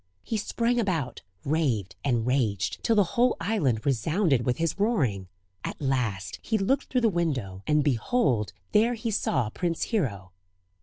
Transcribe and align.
He 0.23 0.35
sprang 0.35 0.79
about, 0.79 1.21
raved, 1.45 1.95
and 2.03 2.25
raged, 2.25 2.81
till 2.83 2.95
the 2.95 3.03
whole 3.03 3.37
island 3.39 3.85
resounded 3.85 4.47
with 4.47 4.57
his 4.57 4.79
roaring. 4.79 5.27
At 5.63 5.79
last 5.79 6.39
he 6.41 6.57
looked 6.57 6.85
through 6.85 7.01
the 7.01 7.07
window, 7.07 7.61
and 7.67 7.83
behold 7.83 8.51
there 8.71 8.95
he 8.95 9.11
saw 9.11 9.51
Prince 9.51 9.83
Hero. 9.93 10.31